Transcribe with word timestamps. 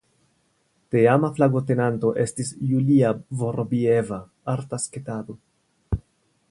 Teama 0.95 1.29
flagotenanto 1.39 2.13
estis 2.23 2.49
"Julia 2.73 3.13
Vorobieva" 3.43 4.21
(arta 4.57 4.83
sketado). 4.87 5.39